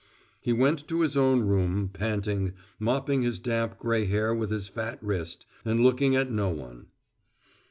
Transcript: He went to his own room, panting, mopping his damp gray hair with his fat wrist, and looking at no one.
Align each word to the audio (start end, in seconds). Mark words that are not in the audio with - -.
He 0.41 0.51
went 0.51 0.87
to 0.87 1.01
his 1.01 1.15
own 1.15 1.41
room, 1.41 1.87
panting, 1.93 2.53
mopping 2.79 3.21
his 3.21 3.37
damp 3.37 3.77
gray 3.77 4.05
hair 4.05 4.33
with 4.33 4.49
his 4.49 4.67
fat 4.67 4.97
wrist, 4.99 5.45
and 5.63 5.83
looking 5.83 6.15
at 6.15 6.31
no 6.31 6.49
one. 6.49 6.87